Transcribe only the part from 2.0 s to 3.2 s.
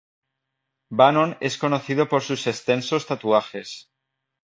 por sus extensos